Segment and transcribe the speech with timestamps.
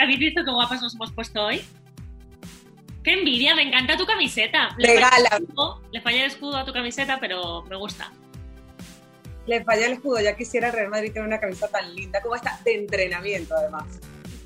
[0.00, 1.62] ¿Habéis visto qué guapas nos hemos puesto hoy?
[3.04, 3.54] ¡Qué envidia!
[3.54, 4.70] Me encanta tu camiseta.
[4.78, 8.10] Le, falla escudo, le falla el escudo a tu camiseta, pero me gusta.
[9.46, 10.20] Le falla el escudo.
[10.20, 13.84] Ya quisiera Real Madrid tener una camisa tan linda como esta, de entrenamiento además.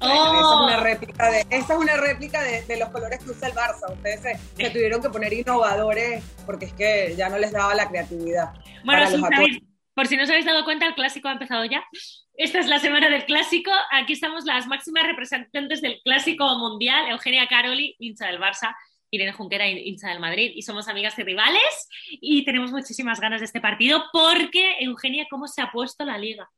[0.00, 0.06] ¡Oh!
[0.06, 3.48] Esa es una réplica, de, esa es una réplica de, de los colores que usa
[3.48, 3.92] el Barça.
[3.92, 7.88] Ustedes se, se tuvieron que poner innovadores porque es que ya no les daba la
[7.88, 8.52] creatividad.
[8.84, 9.62] Bueno, para si los sabéis-
[9.94, 11.84] por si no os habéis dado cuenta, el clásico ha empezado ya.
[12.34, 13.70] Esta es la semana del clásico.
[13.92, 17.08] Aquí estamos las máximas representantes del clásico mundial.
[17.10, 18.74] Eugenia Caroli, hincha del Barça.
[19.10, 20.52] Irene Junquera, hincha del Madrid.
[20.54, 21.88] Y somos amigas y rivales.
[22.10, 26.50] Y tenemos muchísimas ganas de este partido porque, Eugenia, ¿cómo se ha puesto la liga?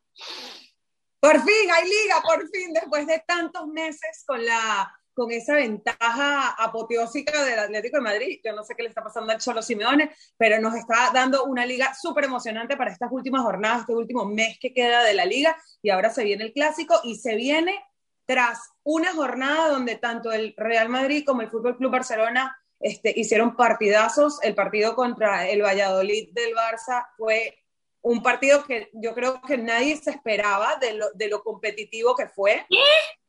[1.21, 6.51] Por fin, hay liga, por fin, después de tantos meses con la con esa ventaja
[6.63, 8.41] apoteósica del Atlético de Madrid.
[8.45, 11.65] Yo no sé qué le está pasando al Cholo Simeone, pero nos está dando una
[11.65, 15.57] liga súper emocionante para estas últimas jornadas, este último mes que queda de la liga,
[15.81, 17.83] y ahora se viene el clásico, y se viene
[18.27, 23.57] tras una jornada donde tanto el Real Madrid como el Fútbol Club Barcelona este, hicieron
[23.57, 24.39] partidazos.
[24.43, 27.57] El partido contra el Valladolid del Barça fue
[28.03, 32.29] un partido que yo creo que nadie se esperaba de lo, de lo competitivo que
[32.29, 32.67] fue.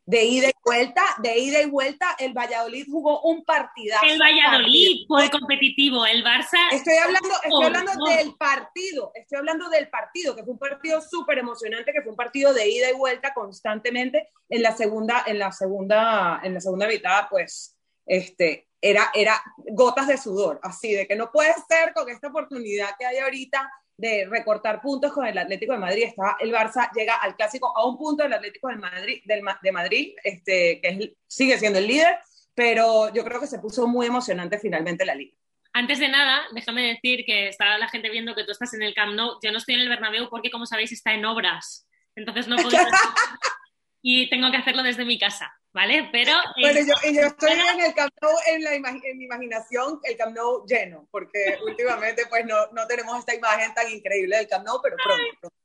[0.07, 4.05] De ida y vuelta, de ida y vuelta, el Valladolid jugó un partidazo.
[4.05, 6.57] El Valladolid fue competitivo, el Barça.
[6.71, 11.39] Estoy hablando, estoy hablando del partido, estoy hablando del partido, que fue un partido súper
[11.39, 14.29] emocionante, que fue un partido de ida y vuelta constantemente.
[14.47, 20.07] En la segunda, en la segunda, en la segunda mitad, pues, este, era, era gotas
[20.07, 24.27] de sudor, así de que no puede ser con esta oportunidad que hay ahorita de
[24.29, 26.03] recortar puntos con el Atlético de Madrid.
[26.03, 29.71] Está, el Barça llega al clásico a un punto del Atlético del Madrid, del, de
[29.71, 32.17] Madrid, este, que es- sigue siendo el líder,
[32.53, 35.35] pero yo creo que se puso muy emocionante finalmente la liga.
[35.73, 38.93] Antes de nada, déjame decir que está la gente viendo que tú estás en el
[38.93, 39.37] Camp Nou.
[39.43, 41.87] Yo no estoy en el Bernabéu porque, como sabéis, está en obras.
[42.15, 42.69] Entonces no puedo...
[44.01, 46.09] y tengo que hacerlo desde mi casa, ¿vale?
[46.11, 46.31] Pero...
[46.31, 49.99] eh, Pero yo, y yo estoy en el Camp Nou, en, la en mi imaginación,
[50.03, 54.47] el Camp Nou lleno, porque últimamente pues no, no tenemos esta imagen tan increíble del
[54.47, 55.23] Camp Nou, pero pronto.
[55.41, 55.55] pronto.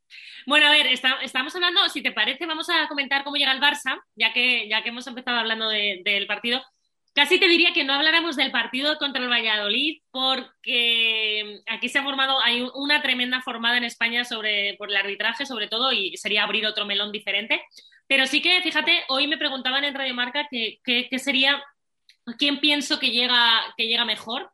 [0.45, 3.61] Bueno, a ver, está- estamos hablando, si te parece, vamos a comentar cómo llega el
[3.61, 6.61] Barça, ya que, ya que hemos empezado hablando de- del partido.
[7.15, 12.03] Casi te diría que no habláramos del partido contra el Valladolid, porque aquí se ha
[12.03, 16.17] formado, hay un- una tremenda formada en España sobre, por el arbitraje, sobre todo, y
[16.17, 17.61] sería abrir otro melón diferente.
[18.07, 21.63] Pero sí que, fíjate, hoy me preguntaban en Radio Marca que, que- sería,
[22.37, 24.51] quién pienso que llega, que llega mejor.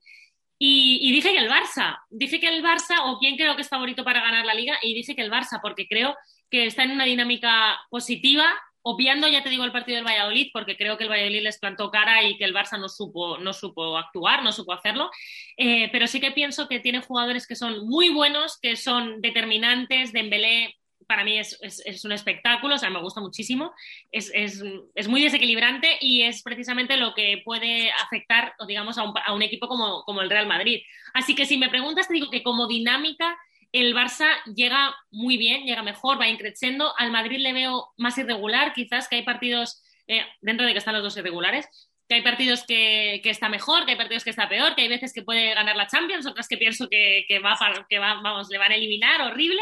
[0.58, 3.70] Y, y dije que el Barça, dije que el Barça, o quién creo que es
[3.70, 6.16] favorito para ganar la liga, y dije que el Barça, porque creo
[6.50, 8.46] que está en una dinámica positiva,
[8.82, 11.92] obviando, ya te digo, el partido del Valladolid, porque creo que el Valladolid les plantó
[11.92, 15.10] cara y que el Barça no supo, no supo actuar, no supo hacerlo.
[15.58, 20.12] Eh, pero sí que pienso que tiene jugadores que son muy buenos, que son determinantes.
[20.12, 20.76] Dembélé,
[21.10, 23.74] para mí es, es, un espectáculo, o sea, me gusta muchísimo.
[24.12, 29.34] Es, es, muy desequilibrante y es precisamente lo que puede afectar, digamos, a un, a
[29.34, 30.84] un equipo como, como el Real Madrid.
[31.16, 33.36] Así que si me preguntas, te digo que como dinámica
[33.72, 36.94] el Barça llega muy bien, llega mejor, va increciendo.
[37.00, 40.94] Al Madrid le veo más irregular, quizás que hay partidos, eh, dentro de que están
[40.94, 41.68] los dos irregulares,
[42.08, 44.90] que hay partidos que, que, está mejor, que hay partidos que está peor, que hay
[44.90, 47.58] veces que puede ganar la Champions, otras que pienso que, que, va,
[47.90, 49.62] que va, vamos, le van a eliminar, horrible,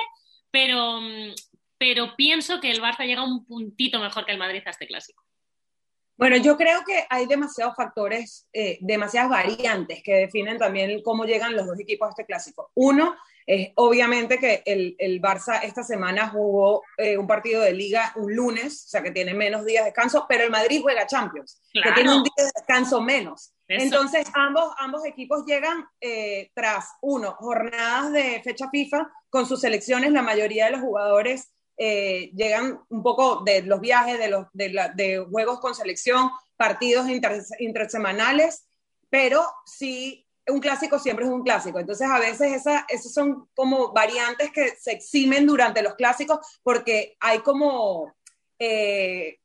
[0.57, 0.99] pero,
[1.77, 5.23] pero pienso que el Barça llega un puntito mejor que el Madrid a este clásico.
[6.17, 11.55] Bueno, yo creo que hay demasiados factores, eh, demasiadas variantes que definen también cómo llegan
[11.55, 12.71] los dos equipos a este clásico.
[12.73, 13.15] Uno
[13.47, 18.35] es obviamente que el, el Barça esta semana jugó eh, un partido de liga un
[18.35, 21.89] lunes, o sea que tiene menos días de descanso, pero el Madrid juega Champions, claro.
[21.89, 23.53] que tiene un día de descanso menos.
[23.69, 23.83] Eso.
[23.83, 30.11] Entonces, ambos, ambos equipos llegan eh, tras, uno, jornadas de fecha FIFA con sus selecciones,
[30.11, 34.69] la mayoría de los jugadores eh, llegan un poco de los viajes, de, los, de,
[34.69, 38.67] la, de juegos con selección, partidos inter, intersemanales,
[39.09, 41.79] pero sí, un clásico siempre es un clásico.
[41.79, 47.15] Entonces, a veces esas esa son como variantes que se eximen durante los clásicos porque
[47.19, 48.15] hay como...
[48.59, 49.39] Eh,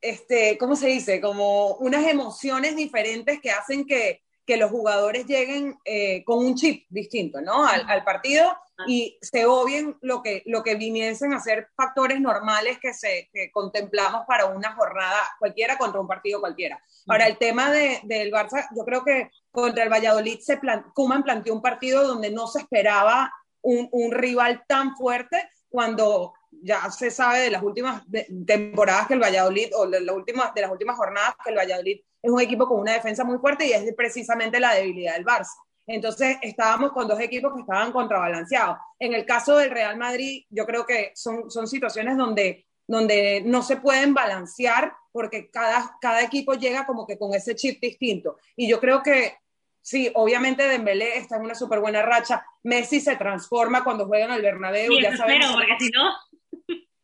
[0.00, 1.20] este, ¿cómo se dice?
[1.20, 6.86] Como unas emociones diferentes que hacen que, que los jugadores lleguen eh, con un chip
[6.88, 7.66] distinto, ¿no?
[7.66, 8.56] Al, al, partido
[8.86, 13.50] y se obvien lo que, lo que viniesen a ser factores normales que, se, que
[13.50, 16.80] contemplamos para una jornada cualquiera contra un partido cualquiera.
[17.08, 21.24] Ahora, el tema de, del Barça, yo creo que contra el Valladolid, se plan, Koeman
[21.24, 23.32] planteó un partido donde no se esperaba
[23.62, 28.02] un, un rival tan fuerte cuando ya se sabe de las últimas
[28.46, 32.00] temporadas que el Valladolid, o de, la última, de las últimas jornadas, que el Valladolid
[32.22, 35.54] es un equipo con una defensa muy fuerte y es precisamente la debilidad del Barça.
[35.86, 38.78] Entonces estábamos con dos equipos que estaban contrabalanceados.
[38.98, 43.62] En el caso del Real Madrid, yo creo que son, son situaciones donde, donde no
[43.62, 48.36] se pueden balancear porque cada, cada equipo llega como que con ese chip distinto.
[48.56, 49.38] Y yo creo que
[49.80, 52.44] sí, obviamente Dembélé está en una súper buena racha.
[52.64, 54.92] Messi se transforma cuando juega en el Bernabéu.
[54.92, 56.10] Sí, ya espero, porque si no...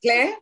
[0.02, 0.36] ¿Qué?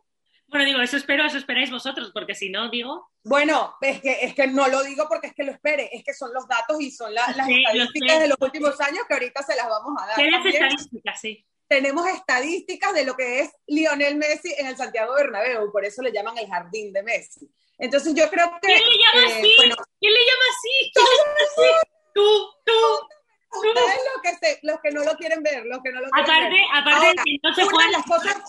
[0.47, 3.09] Bueno, digo, eso espero, eso esperáis vosotros, porque si no, digo...
[3.23, 6.13] Bueno, es que, es que no lo digo porque es que lo espere, es que
[6.13, 9.69] son los datos y son las estadísticas de los últimos años que ahorita se las
[9.69, 10.15] vamos a dar.
[10.17, 11.47] Tienes estadísticas, sí.
[11.69, 16.11] Tenemos estadísticas de lo que es Lionel Messi en el Santiago Bernabéu, por eso le
[16.11, 17.49] llaman el jardín de Messi.
[17.77, 18.67] Entonces yo creo que...
[18.67, 19.53] ¿Quién le llama eh, así?
[19.55, 20.91] bueno, ¿Quién le llama así?
[20.93, 21.87] ¿Quién le llama así?
[22.13, 23.57] Tú, tú.
[23.57, 26.29] Ustedes los que, se, los que no lo quieren ver, los que no lo quieren
[26.29, 26.65] Aparte, ver.
[26.73, 28.41] aparte de que no se las cosas...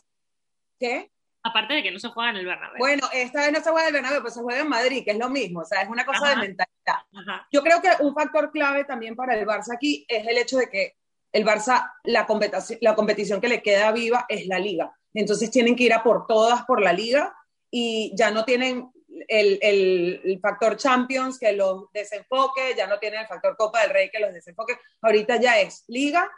[0.83, 1.13] ¿Qué?
[1.45, 2.79] aparte de que no se juega en el Bernabéu.
[2.79, 5.11] Bueno, esta vez no se juega en el Bernabéu, pues se juega en Madrid, que
[5.11, 6.31] es lo mismo, o sea, es una cosa Ajá.
[6.31, 6.69] de mentalidad.
[6.87, 7.49] Ajá.
[7.51, 10.71] Yo creo que un factor clave también para el Barça aquí es el hecho de
[10.71, 10.97] que
[11.33, 14.95] el Barça, la competición, la competición que le queda viva es la liga.
[15.15, 17.35] Entonces tienen que ir a por todas por la liga
[17.71, 18.91] y ya no tienen
[19.29, 23.91] el, el, el factor Champions que los desenfoque, ya no tienen el factor Copa del
[23.91, 24.79] Rey que los desenfoque.
[25.01, 26.31] Ahorita ya es liga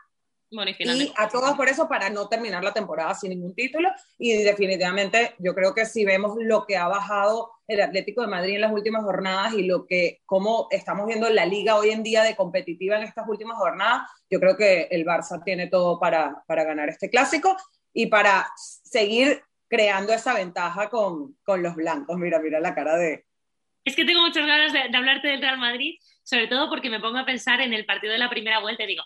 [0.79, 5.35] y a todas por eso para no terminar la temporada sin ningún título y definitivamente
[5.39, 8.73] yo creo que si vemos lo que ha bajado el Atlético de Madrid en las
[8.73, 12.97] últimas jornadas y lo que cómo estamos viendo la liga hoy en día de competitiva
[12.97, 17.11] en estas últimas jornadas, yo creo que el Barça tiene todo para, para ganar este
[17.11, 17.57] clásico
[17.93, 22.19] y para seguir creando esa ventaja con, con los blancos.
[22.19, 23.25] Mira, mira la cara de...
[23.85, 27.01] Es que tengo muchas ganas de, de hablarte del Real Madrid, sobre todo porque me
[27.01, 29.03] pongo a pensar en el partido de la primera vuelta y digo,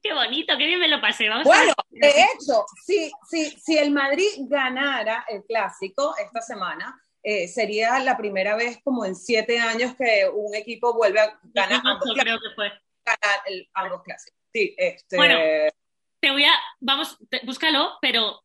[0.02, 1.28] qué bonito, qué bien me lo pasé.
[1.28, 7.48] Vamos Bueno, de hecho, si, si, si el Madrid ganara el clásico esta semana, eh,
[7.48, 12.04] sería la primera vez como en siete años que un equipo vuelve a ganar ambos,
[12.04, 12.68] 18 creo que fue.
[13.04, 14.38] ganar el- ambos clásicos.
[14.52, 15.38] Sí, este, Bueno.
[16.22, 18.42] Te voy a, vamos, te- búscalo, pero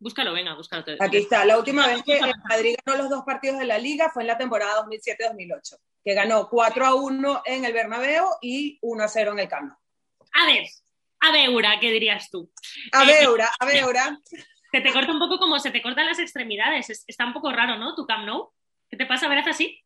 [0.00, 0.82] búscalo, venga, búscalo.
[0.84, 1.44] te- aquí está.
[1.44, 4.26] La última vez que el Madrid ganó los dos partidos de la liga fue en
[4.26, 9.30] la temporada 2007-2008, que ganó 4 a 1 en el Bernabéu y 1 a 0
[9.32, 9.72] en el Camp.
[10.32, 10.64] A ver,
[11.20, 12.50] a Beura, ¿qué dirías tú?
[12.92, 14.18] A Eh, Beura, a Beura.
[14.72, 16.88] Se te corta un poco como se te cortan las extremidades.
[16.90, 17.94] Es- está un poco raro, ¿no?
[17.94, 18.50] Tu Camp Nou.
[18.88, 19.28] ¿Qué te pasa?
[19.28, 19.78] ¿Verás así?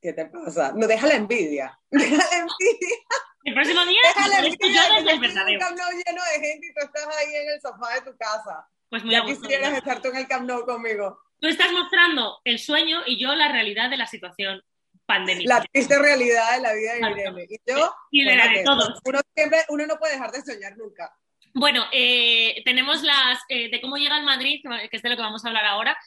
[0.00, 0.72] ¿Qué te pasa?
[0.76, 1.78] No, deja la envidia.
[1.90, 2.98] Deja la envidia.
[3.44, 5.58] El próximo día, Deja la envidia yo de desde el.
[5.58, 8.68] Camp Nou lleno de gente y tú estás ahí en el sofá de tu casa.
[8.90, 11.18] Pues muy Ya quisieras estar tú en el Camp Nou conmigo.
[11.40, 14.62] Tú estás mostrando el sueño y yo la realidad de la situación
[15.08, 15.54] pandémica.
[15.54, 17.10] La triste realidad de la vida de.
[17.10, 17.46] Irene.
[17.48, 19.00] Y yo, Y de la de que todos.
[19.04, 21.10] Uno, siempre, uno no puede dejar de soñar nunca.
[21.54, 25.22] Bueno, eh, tenemos las eh, de cómo llega el Madrid, que es de lo que
[25.22, 25.98] vamos a hablar ahora.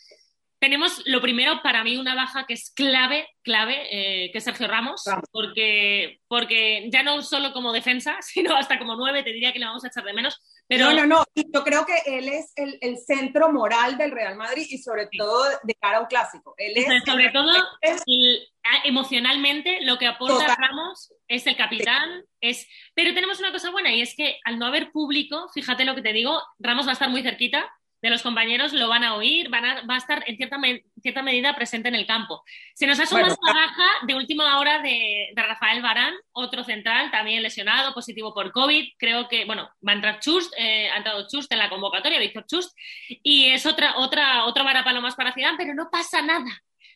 [0.60, 4.68] Tenemos lo primero, para mí, una baja que es clave, clave, eh, que es Sergio
[4.68, 5.26] Ramos, Ramos.
[5.32, 9.66] porque, porque ya no solo como defensa, sino hasta como nueve, te diría que le
[9.66, 10.40] vamos a echar de menos.
[10.72, 11.24] Pero No, no, no.
[11.36, 15.44] Yo creo que él es el, el centro moral del Real Madrid y sobre todo
[15.64, 16.56] de cara a un clásico.
[16.58, 17.52] Él es sobre todo
[17.82, 20.56] es- el- a- emocionalmente lo que aporta Total.
[20.58, 24.66] Ramos es el capitán, es pero tenemos una cosa buena y es que al no
[24.66, 27.70] haber público, fíjate lo que te digo, Ramos va a estar muy cerquita
[28.02, 30.84] de los compañeros, lo van a oír, van a, va a estar en cierta, me-
[31.02, 32.44] cierta medida presente en el campo.
[32.74, 36.64] Se nos ha sumado Bueno, la baja de última hora de, de Rafael Barán, otro
[36.64, 38.90] central, también lesionado, positivo por COVID.
[38.98, 42.46] Creo que, bueno, va a entrar Chust, eh, ha entrado Chust en la convocatoria, Víctor
[42.48, 42.76] Chust,
[43.08, 46.50] y es otra, otra, otro varapalo más para Zidane, pero no pasa nada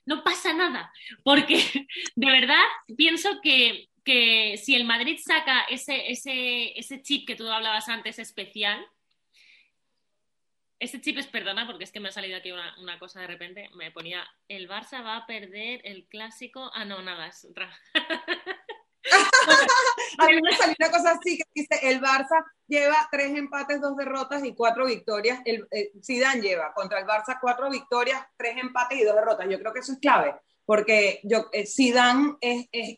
[0.07, 0.91] no pasa nada,
[1.23, 1.57] porque
[2.15, 2.61] de verdad
[2.95, 8.19] pienso que, que si el Madrid saca ese, ese, ese chip que tú hablabas antes
[8.19, 8.85] especial,
[10.79, 13.27] ese chip es, perdona, porque es que me ha salido aquí una, una cosa de
[13.27, 17.69] repente, me ponía, el Barça va a perder el clásico, ah, no, nada, es otra.
[20.17, 23.95] A mí me salió una cosa así que dice, el Barça lleva tres empates, dos
[23.95, 25.39] derrotas y cuatro victorias.
[25.45, 29.47] El, eh, Zidane lleva contra el Barça cuatro victorias, tres empates y dos derrotas.
[29.49, 32.97] Yo creo que eso es clave, porque yo, eh, Zidane es, es-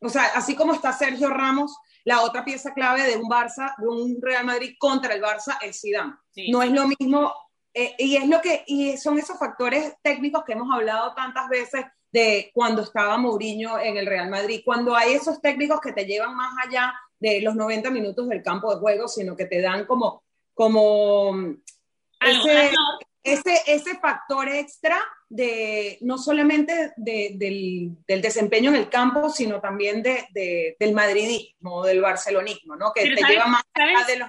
[0.00, 3.88] o sea, así como está Sergio Ramos, la otra pieza clave de un Barça, de
[3.88, 6.14] un Real Madrid contra el Barça es Zidane.
[6.30, 6.50] Sí.
[6.50, 7.32] No es lo mismo,
[7.72, 11.84] eh, y es lo que, y son esos factores técnicos que hemos hablado tantas veces
[12.12, 16.36] de cuando estaba Mourinho en el Real Madrid, cuando hay esos técnicos que te llevan
[16.36, 20.22] más allá de los 90 minutos del campo de juego, sino que te dan como,
[20.52, 21.34] como
[22.20, 22.70] ese,
[23.22, 29.60] ese, ese factor extra de no solamente de- del, del desempeño en el campo, sino
[29.60, 32.92] también de, de- del madridismo, del barcelonismo, ¿no?
[32.94, 34.28] que Pero te ¿sabes- lleva más allá de los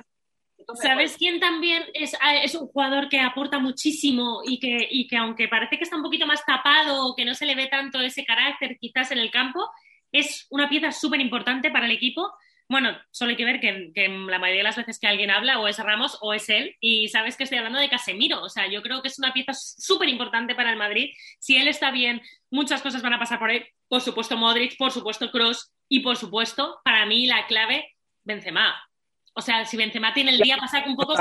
[0.82, 5.16] ¿Sabes quién también es, ah, es un jugador que aporta muchísimo y que, y que
[5.18, 8.00] aunque parece que está un poquito más tapado o que no se le ve tanto
[8.02, 9.60] ese carácter quizás en el campo,
[10.12, 12.34] es una pieza súper importante para el equipo?
[12.68, 15.60] Bueno, solo hay que ver que, que, la mayoría de las veces que alguien habla
[15.60, 18.68] o es Ramos o es él y sabes que estoy hablando de Casemiro, o sea,
[18.68, 21.12] yo creo que es una pieza súper importante para el Madrid.
[21.40, 24.92] Si él está bien, muchas cosas van a pasar por él, por supuesto Modric, por
[24.92, 28.76] supuesto Cross y por supuesto, para mí la clave, Benzema.
[29.34, 31.14] O sea, si Benzema tiene el día, pasa un poco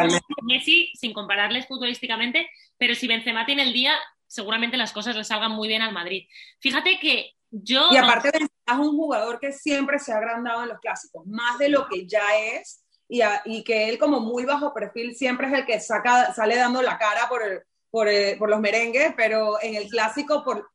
[0.43, 2.49] Messi, sin compararles futbolísticamente,
[2.79, 6.27] pero si Benzema tiene el día, seguramente las cosas le salgan muy bien al Madrid.
[6.61, 7.89] Fíjate que yo...
[7.91, 11.59] Y aparte Benzema es un jugador que siempre se ha agrandado en los clásicos, más
[11.59, 15.53] de lo que ya es, y, y que él como muy bajo perfil siempre es
[15.53, 19.63] el que saca, sale dando la cara por, el, por, el, por, los merengues, pero
[19.63, 20.71] en el clásico, por,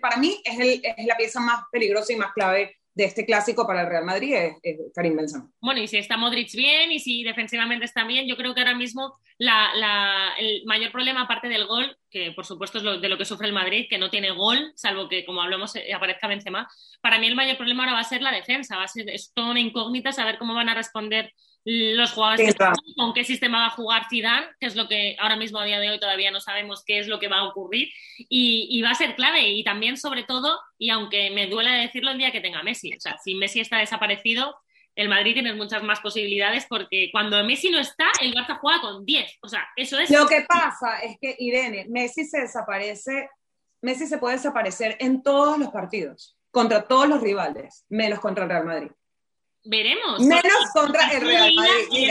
[0.00, 3.66] para mí es, el, es la pieza más peligrosa y más clave de este clásico
[3.66, 5.48] para el Real Madrid es, Karim Benzema.
[5.60, 8.74] Bueno, y si está Modric bien y si defensivamente está bien, yo creo que ahora
[8.74, 13.16] mismo la, el mayor problema, aparte del gol, que por supuesto es lo, de lo
[13.16, 16.68] que sufre el Madrid, que no tiene gol, salvo que, como hablamos, eh, aparezca Benzema,
[17.00, 19.32] para mí el mayor problema ahora va a ser la defensa, va a ser, es
[19.32, 21.32] toda una incógnita saber cómo van a responder
[21.64, 22.56] los jugadores
[22.96, 25.78] con qué sistema va a jugar Zidane, que es lo que ahora mismo a día
[25.78, 27.88] de hoy todavía no sabemos qué es lo que va a ocurrir.
[28.18, 32.10] Y, y, va a ser clave y también sobre todo, y aunque me duele decirlo
[32.10, 34.56] el día que tenga Messi, o sea, si Messi está desaparecido,
[34.94, 39.04] el Madrid tiene muchas más posibilidades porque cuando Messi no está, el Barça juega con
[39.04, 40.10] 10, o sea, eso es...
[40.10, 43.30] Lo que pasa es que, Irene, Messi se desaparece,
[43.80, 48.50] Messi se puede desaparecer en todos los partidos, contra todos los rivales, menos contra el
[48.50, 48.90] Real Madrid.
[49.64, 50.20] Veremos.
[50.20, 52.10] Menos contra el Real Madrid.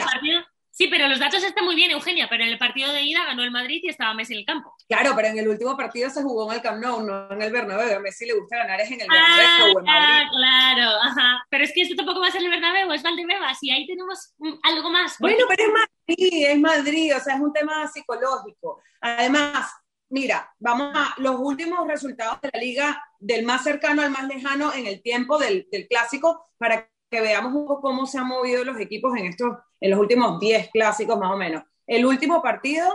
[0.73, 3.43] Sí, pero los datos están muy bien, Eugenia, pero en el partido de ida ganó
[3.43, 4.73] el Madrid y estaba Messi en el campo.
[4.87, 7.51] Claro, pero en el último partido se jugó en el Camp Nou, no en el
[7.51, 7.97] Bernabéu.
[7.97, 9.89] A Messi le gusta ganar es en el Bernabéu o en Madrid.
[9.89, 11.45] Ah, claro, ajá.
[11.49, 14.33] Pero es que esto tampoco va a ser el Bernabéu, es Valdebebas y ahí tenemos
[14.63, 15.17] algo más.
[15.19, 18.81] Bueno, pero es Madrid, es Madrid, o sea, es un tema psicológico.
[19.01, 19.69] Además,
[20.09, 24.73] mira, vamos a los últimos resultados de la liga, del más cercano al más lejano
[24.73, 28.63] en el tiempo del, del clásico, para que veamos un poco cómo se han movido
[28.63, 31.63] los equipos en, estos, en los últimos 10 clásicos más o menos.
[31.85, 32.89] El último partido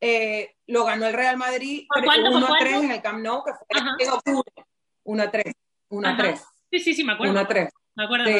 [0.00, 3.96] eh, lo ganó el Real Madrid 1-3 en el Camp Nou, que fue Ajá.
[3.98, 4.52] en octubre.
[5.04, 5.54] 1-3.
[5.88, 6.44] 1-3.
[6.72, 7.34] Sí, sí, sí, me acuerdo.
[7.34, 7.70] 1-3.
[7.94, 8.26] Me acuerdo.
[8.26, 8.38] Sí.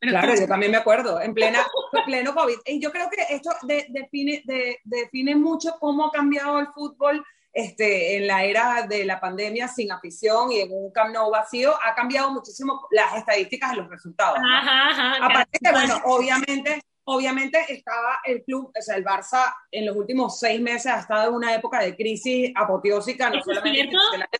[0.00, 1.66] Claro, yo también me acuerdo, en plena,
[2.04, 2.58] pleno COVID.
[2.66, 7.24] Y yo creo que esto de, define, de, define mucho cómo ha cambiado el fútbol
[7.56, 11.72] este, en la era de la pandemia sin afición y en un Camp Nou vacío,
[11.82, 14.38] ha cambiado muchísimo las estadísticas de los resultados.
[14.38, 14.58] ¿no?
[14.58, 19.86] Ajá, ajá, Aparte que, bueno, obviamente, obviamente estaba el club, o sea, el Barça en
[19.86, 23.88] los últimos seis meses ha estado en una época de crisis apoteósica, no solamente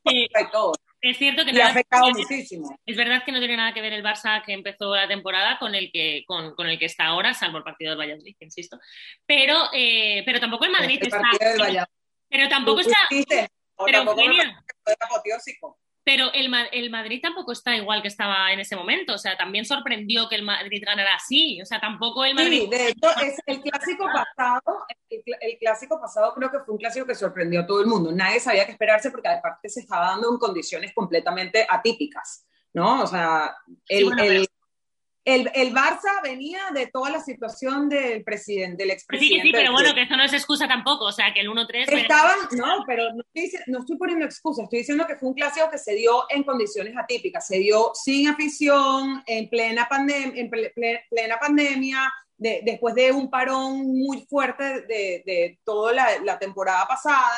[0.04, 0.75] y todo.
[1.00, 2.78] Es cierto que Le ha afectado es, muchísimo.
[2.85, 5.75] Es verdad que no tiene nada que ver el Barça que empezó la temporada con
[5.75, 8.78] el que, con, con el que está ahora, salvo el partido del Valladolid, insisto.
[9.25, 11.23] Pero, eh, pero tampoco el Madrid está.
[12.28, 12.97] Pero tampoco está.
[13.11, 14.64] Pero, tampoco Eugenia,
[15.00, 15.78] apoteósico.
[16.02, 19.14] pero el, el, Madrid tampoco está igual que estaba en ese momento.
[19.14, 21.61] O sea, también sorprendió que el Madrid ganara así.
[21.61, 22.62] O sea, tampoco el Madrid.
[22.62, 26.78] Sí, de hecho, es el clásico pasado, el, el, clásico pasado creo que fue un
[26.78, 28.12] clásico que sorprendió a todo el mundo.
[28.12, 33.02] Nadie sabía qué esperarse porque aparte se estaba dando en condiciones completamente atípicas, ¿no?
[33.02, 33.54] O sea,
[33.88, 34.49] el, Sí, bueno, el,
[35.26, 39.42] el, el, Barça venía de toda la situación del presidente, del Sí, expresidente.
[39.42, 41.04] sí, pero del bueno, que eso no es excusa tampoco.
[41.06, 41.92] O sea, que el 1-3.
[41.92, 45.35] Estaban, no, pero no estoy, dic- no estoy poniendo excusas, estoy diciendo que fue un
[45.35, 50.50] clásico que se dio en condiciones atípicas, se dio sin afición, en plena, pandem en
[50.50, 56.06] ple- ple- plena pandemia, de- después de un parón muy fuerte de, de toda la,
[56.25, 57.33] la temporada pasada.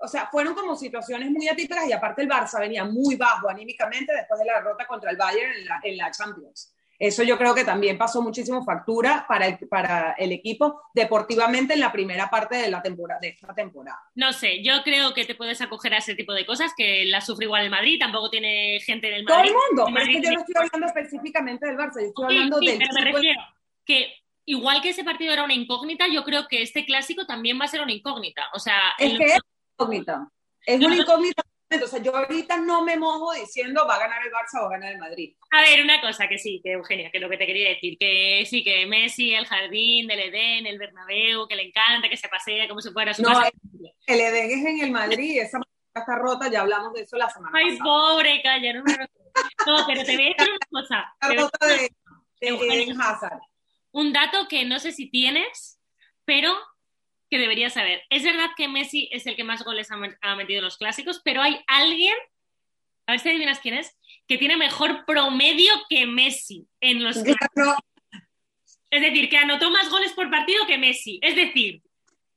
[0.00, 4.12] O sea, fueron como situaciones muy atípicas y aparte el Barça venía muy bajo anímicamente
[4.12, 6.72] después de la derrota contra el Bayern en la, en la Champions.
[7.00, 11.80] Eso yo creo que también pasó muchísimo factura para el, para el equipo deportivamente en
[11.80, 14.00] la primera parte de, la temporada, de esta temporada.
[14.16, 17.20] No sé, yo creo que te puedes acoger a ese tipo de cosas, que la
[17.20, 19.50] sufre igual el Madrid, tampoco tiene gente del Todo Madrid.
[19.52, 22.26] el mundo, el pero es que yo no estoy hablando específicamente del Barça, yo estoy
[22.30, 23.40] Sí, hablando sí, del pero me refiero
[23.84, 24.12] que
[24.44, 27.68] igual que ese partido era una incógnita, yo creo que este clásico también va a
[27.68, 28.46] ser una incógnita.
[28.54, 29.38] O sea, Es el- que es
[29.78, 30.28] incógnita.
[30.66, 31.04] Es una no.
[31.70, 34.78] Entonces, yo ahorita no me mojo diciendo va a ganar el Barça o va a
[34.78, 35.36] ganar el Madrid.
[35.50, 38.44] a ver, una cosa que sí, que Eugenia, que lo que te quería decir, que
[38.48, 42.66] sí, que Messi, el jardín del Edén, el Bernabéu, que le encanta, que se pasea
[42.68, 43.50] como si fuera su No, casa.
[44.06, 45.60] El Edén es en el Madrid, esa
[45.94, 47.84] está rota, ya hablamos de eso la semana Ay, pasada.
[47.84, 48.84] pobre, calla, no
[49.66, 51.16] No, pero te voy a decir una cosa.
[51.20, 51.90] La rota de,
[52.40, 53.40] de Hazard.
[53.92, 55.80] un dato que no sé si tienes,
[56.24, 56.54] pero
[57.30, 58.02] que deberías saber.
[58.10, 60.78] Es verdad que Messi es el que más goles ha, met- ha metido en los
[60.78, 62.14] clásicos, pero hay alguien,
[63.06, 67.76] a ver si adivinas quién es, que tiene mejor promedio que Messi en los clásicos.
[68.90, 71.18] Es decir, que anotó más goles por partido que Messi.
[71.22, 71.82] Es decir,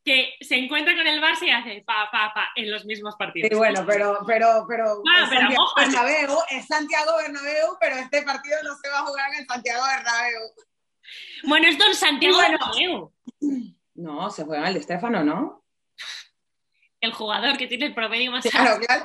[0.03, 3.49] que se encuentra con el Barça y hace pa, pa, pa en los mismos partidos.
[3.49, 8.57] Sí, bueno, pero, pero, pero, ah, es Santiago Bernabéu, es Santiago Bernabéu, pero este partido
[8.63, 10.41] no se va a jugar en Santiago Bernabéu.
[11.43, 13.13] Bueno, es Don Santiago Bernabéu.
[14.01, 15.63] No, se juega el de Estefano, ¿no?
[16.99, 19.03] El jugador que tiene el promedio más claro, Claro.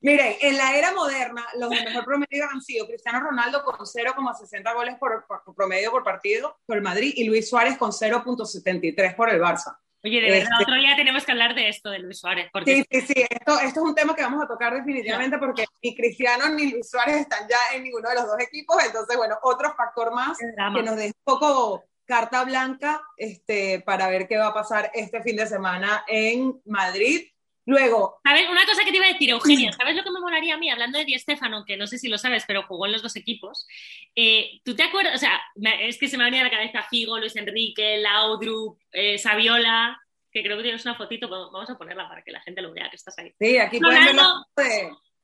[0.00, 4.74] Miren, en la era moderna, los de mejor promedio han sido Cristiano Ronaldo con 0,60
[4.74, 5.24] goles por,
[5.54, 9.78] promedio por partido por el Madrid y Luis Suárez con 0,73 por el Barça.
[10.04, 12.50] Oye, de verdad, este otro día tenemos que hablar de esto, de Luis Suárez.
[12.64, 15.94] Sí, sí, sí, esto, esto es un tema que vamos a tocar definitivamente porque ni
[15.94, 19.72] Cristiano ni Luis Suárez están ya en ninguno de los dos equipos, entonces, bueno, otro
[19.74, 24.54] factor más que nos deja un poco carta blanca este, para ver qué va a
[24.54, 27.22] pasar este fin de semana en Madrid
[27.64, 28.18] Luego.
[28.24, 28.48] ¿Sabes?
[28.50, 30.68] Una cosa que te iba a decir, Eugenia, ¿sabes lo que me molaría a mí?
[30.68, 33.14] Hablando de Di Stefano, que no sé si lo sabes, pero jugó en los dos
[33.14, 33.68] equipos.
[34.16, 35.14] Eh, ¿Tú te acuerdas?
[35.14, 35.40] O sea,
[35.80, 39.96] es que se me ha venido a la cabeza Figo, Luis Enrique, Laudrup, eh, Saviola,
[40.32, 42.90] que creo que tienes una fotito, vamos a ponerla para que la gente lo vea
[42.90, 43.32] que estás ahí.
[43.38, 44.16] Sí, aquí pueden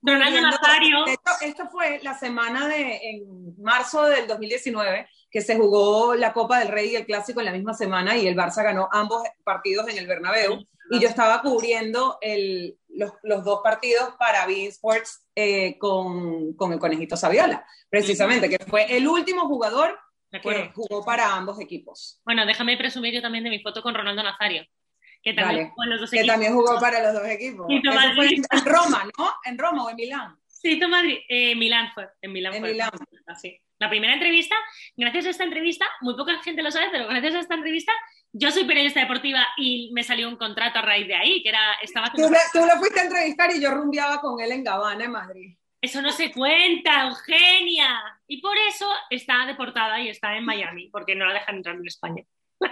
[0.03, 1.05] Ronaldo Nazario.
[1.41, 6.69] Esto, fue la semana de, en marzo del 2019, que se jugó la Copa del
[6.69, 9.99] Rey y el Clásico en la misma semana y el Barça ganó ambos partidos en
[9.99, 15.77] el Bernabéu y yo estaba cubriendo el, los, los, dos partidos para Bein Sports eh,
[15.79, 19.99] con, con, el conejito Saviola, precisamente, que fue el último jugador
[20.31, 22.21] que jugó para ambos equipos.
[22.25, 24.65] Bueno, déjame presumir yo también de mi foto con Ronaldo Nazario.
[25.23, 27.67] Que también, jugó, en los dos que también jugó para los dos equipos.
[28.15, 29.31] fue en Roma, ¿no?
[29.45, 30.39] En Roma o en Milán.
[30.47, 31.19] Sí, Madrid.
[31.29, 32.09] Eh, Milán fue.
[32.23, 32.73] En Milán en fue.
[32.73, 32.91] Milán.
[33.27, 33.61] Así.
[33.79, 34.57] La primera entrevista,
[34.97, 37.93] gracias a esta entrevista, muy poca gente lo sabe, pero gracias a esta entrevista
[38.33, 41.75] yo soy periodista deportiva y me salió un contrato a raíz de ahí, que era,
[41.81, 42.09] estaba...
[42.09, 42.23] Tú,
[42.53, 45.57] tú lo fuiste a entrevistar y yo rumbeaba con él en Gabana, en Madrid.
[45.81, 48.03] Eso no se cuenta, Eugenia.
[48.27, 51.87] Y por eso está deportada y está en Miami, porque no la dejan entrar en
[51.87, 52.25] España.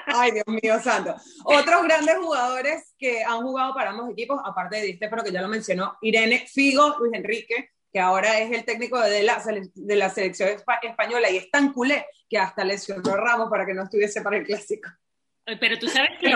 [0.06, 1.14] Ay, Dios mío santo.
[1.44, 5.42] Otros grandes jugadores que han jugado para ambos equipos, aparte de este, pero que ya
[5.42, 9.42] lo mencionó, Irene Figo, Luis Enrique, que ahora es el técnico de la,
[9.74, 10.50] de la selección
[10.82, 14.36] española y es tan culé que hasta lesionó a Ramos para que no estuviese para
[14.36, 14.90] el clásico.
[15.60, 16.32] Pero tú sabes que,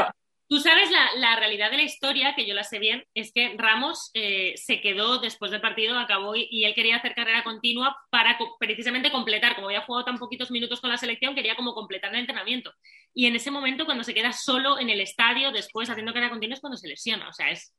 [0.51, 4.11] tú sabes la, realidad de la historia, que yo la sé bien, es que Ramos
[4.15, 9.13] eh, se quedó después del partido, acabó y, él quería hacer carrera continua para precisamente
[9.13, 12.73] completar, como había jugado tan poquitos minutos con la selección, quería como completar el entrenamiento.
[13.15, 16.55] Y en ese momento, cuando se queda solo en el estadio, después haciendo carrera continua,
[16.55, 17.29] es cuando se lesiona.
[17.29, 17.73] O sea, es,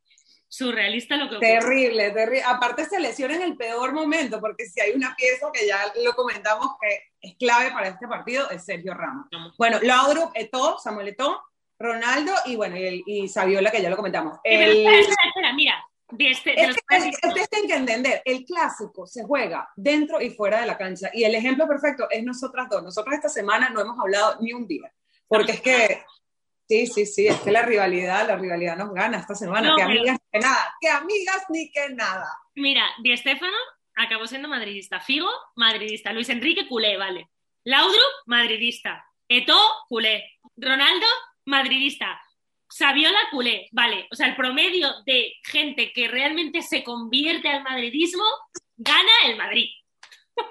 [0.48, 1.60] surrealista lo que ocurre.
[1.60, 2.44] Terrible, terrible.
[2.44, 6.14] Aparte se lesiona en el peor momento, porque si hay una pieza que ya lo
[6.14, 9.28] comentamos que es clave para este partido, es Sergio Ramos.
[9.58, 11.42] Bueno, Laudrup, Eto, Samuel Eto,
[11.82, 14.38] Ronaldo y bueno, y, y Saviola, que ya lo comentamos.
[14.44, 15.86] espera, espera, mira.
[16.18, 16.56] este,
[17.28, 21.10] ustedes tienen que entender, el clásico se juega dentro y fuera de la cancha.
[21.14, 22.84] Y el ejemplo perfecto es nosotras dos.
[22.84, 24.92] Nosotros esta semana no hemos hablado ni un día.
[25.28, 26.04] Porque es que
[26.72, 29.76] Sí, sí, sí, es que la rivalidad, la rivalidad nos gana esta semana.
[29.76, 32.30] que amigas ni que nada, que amigas ni que nada.
[32.56, 33.58] Mira, Di Stefano
[33.94, 35.02] acabó siendo madridista.
[35.02, 36.14] Figo, madridista.
[36.14, 37.30] Luis Enrique, culé, vale.
[37.66, 39.06] Laudrup, madridista.
[39.28, 40.24] Eto, culé.
[40.56, 41.08] Ronaldo,
[41.46, 42.20] madridista.
[42.70, 44.08] Saviola, culé, vale.
[44.12, 48.24] O sea, el promedio de gente que realmente se convierte al madridismo
[48.78, 49.70] gana el Madrid.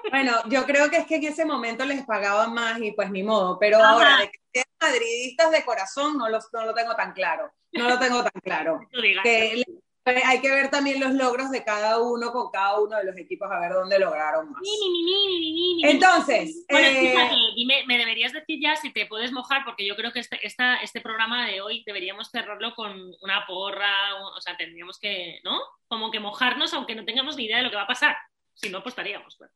[0.09, 3.23] Bueno, yo creo que es que en ese momento les pagaban más y pues ni
[3.23, 7.13] modo, pero ahora de que sean madridistas de corazón no, los, no lo tengo tan
[7.13, 8.79] claro, no lo tengo tan claro.
[9.23, 9.63] que
[10.05, 13.49] hay que ver también los logros de cada uno con cada uno de los equipos
[13.51, 14.61] a ver dónde lograron más.
[15.83, 20.11] Entonces, bueno, eh, dime, me deberías decir ya si te puedes mojar, porque yo creo
[20.11, 24.99] que este, esta, este programa de hoy deberíamos cerrarlo con una porra, o sea, tendríamos
[24.99, 25.59] que, ¿no?
[25.87, 28.17] Como que mojarnos aunque no tengamos ni idea de lo que va a pasar.
[28.53, 29.35] Si no, apostaríamos.
[29.37, 29.51] Pues.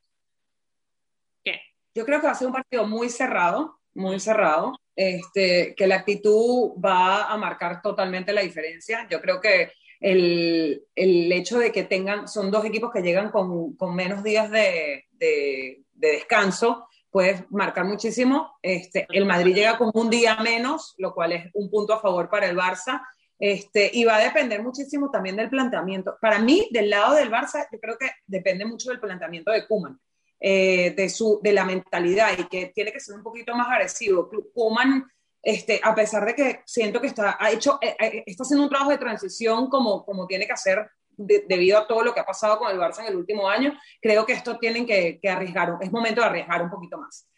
[1.96, 5.96] Yo creo que va a ser un partido muy cerrado, muy cerrado, este, que la
[5.96, 9.08] actitud va a marcar totalmente la diferencia.
[9.10, 13.76] Yo creo que el, el hecho de que tengan, son dos equipos que llegan con,
[13.76, 18.58] con menos días de, de, descanso, puede marcar muchísimo.
[18.62, 22.30] Este, el Madrid llega con un día menos, lo cual es un punto a favor
[22.30, 23.02] para el Barça.
[23.38, 26.18] Este, y va a depender muchísimo también del planteamiento.
[26.22, 30.00] Para mí, del lado del Barça, yo creo que depende mucho del planteamiento de Kuman.
[30.38, 34.30] Eh, de, su, de la mentalidad y que tiene que ser un poquito más agresivo.
[34.54, 35.06] Kuman,
[35.46, 38.70] este, a pesar de que siento que está, ha hecho, eh, eh, está haciendo un
[38.70, 42.58] trabajo de transición como, como tiene que hacer debido a todo lo que ha pasado
[42.58, 45.92] con el Barça en el último año, creo que esto tienen que, que arriesgar, es
[45.92, 47.30] momento de arriesgar un poquito más.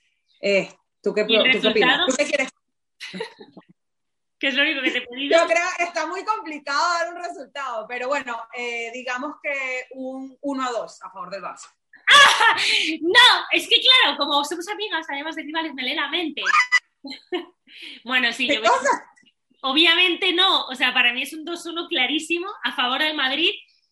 [1.02, 2.08] ¿tú, qué, ¿tú opinas?
[2.08, 2.50] ¿Tú qué quieres?
[4.40, 5.40] ¿Qué es lo único que te he pedido?
[5.40, 8.40] Yo creo que está muy complicado dar un resultado, pero bueno,
[8.94, 11.68] digamos que un 1 a 2 a favor del Barça.
[13.02, 16.42] No, es que claro, como somos amigas, además de rivales, me lee la mente.
[18.04, 18.62] bueno, sí, yo
[19.62, 23.50] Obviamente no, o sea, para mí es un 2-1 clarísimo a favor del Madrid,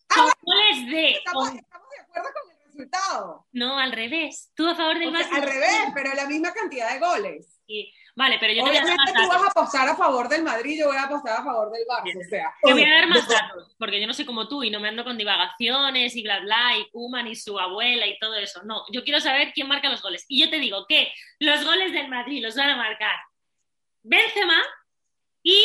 [0.08, 1.12] con goles de...
[1.12, 3.48] Estamos, estamos de acuerdo con el resultado.
[3.52, 4.52] No, al revés.
[4.56, 5.44] Tú a favor del O sea, Madrid.
[5.44, 7.60] al revés, pero la misma cantidad de goles.
[7.65, 7.91] Sí.
[8.17, 9.43] Vale, pero yo te voy a dar más tú vas datos.
[9.45, 12.17] a apostar a favor del Madrid, yo voy a apostar a favor del Barça.
[12.17, 14.69] O sea, Te voy a dar más datos, porque yo no soy como tú y
[14.69, 18.36] no me ando con divagaciones y bla bla y Kuman y su abuela y todo
[18.36, 18.63] eso.
[18.63, 20.23] No, yo quiero saber quién marca los goles.
[20.30, 23.17] Y yo te digo que los goles del Madrid los van a marcar
[24.01, 24.63] Benzema
[25.43, 25.62] y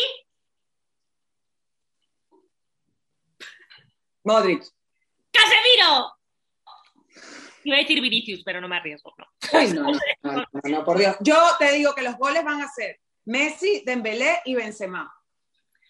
[4.24, 4.62] Modric.
[5.32, 6.19] ¡Casemiro!
[7.64, 9.26] Iba a decir Vinicius, pero no me arriesgo, no.
[9.58, 9.92] Uy, no,
[10.22, 11.16] no, no, por Dios.
[11.20, 15.12] Yo te digo que los goles van a ser Messi, Dembélé y Benzema.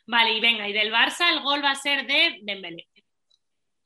[0.07, 2.89] Vale, y venga, y del Barça el gol va a ser de Dembélé.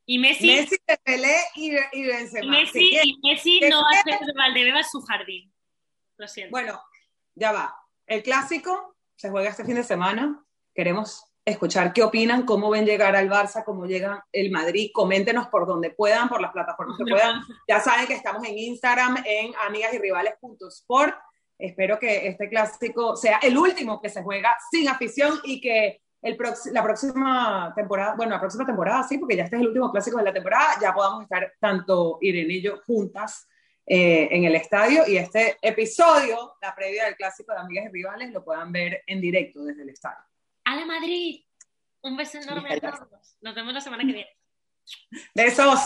[0.07, 2.45] Y Messi, Messi, Dembélé y, y Benzema.
[2.45, 5.53] y Messi, y Messi ¿Qué no va a ser de Valdebeba su jardín.
[6.17, 6.51] Lo siento.
[6.51, 6.81] Bueno,
[7.35, 7.77] ya va.
[8.07, 10.45] El clásico se juega este fin de semana.
[10.75, 14.91] Queremos escuchar qué opinan, cómo ven llegar al Barça, cómo llega el Madrid.
[14.93, 17.43] Coméntenos por donde puedan, por las plataformas que puedan.
[17.69, 21.15] Ya saben que estamos en Instagram, en amigasyRivales.sport.
[21.59, 26.39] Espero que este clásico sea el último que se juega sin afición y que el
[26.73, 30.17] la próxima temporada, bueno, la próxima temporada sí, porque ya este es el último clásico
[30.17, 33.47] de la temporada, ya podamos estar tanto Irene y yo juntas
[33.87, 38.33] eh, en el estadio y este episodio, la previa del clásico de Amigas y Rivales,
[38.33, 40.25] lo puedan ver en directo desde el estadio.
[40.65, 41.45] ¡A la Madrid!
[42.03, 43.37] Un beso enorme a todos.
[43.41, 44.31] Nos vemos la semana que viene.
[45.35, 45.81] Besos.